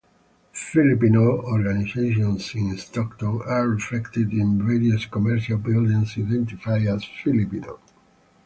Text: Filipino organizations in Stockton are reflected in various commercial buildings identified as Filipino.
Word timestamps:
Filipino 0.73 1.43
organizations 1.43 2.55
in 2.55 2.75
Stockton 2.75 3.39
are 3.45 3.67
reflected 3.67 4.33
in 4.33 4.57
various 4.65 5.05
commercial 5.05 5.59
buildings 5.59 6.17
identified 6.17 6.87
as 6.87 7.05
Filipino. 7.05 7.77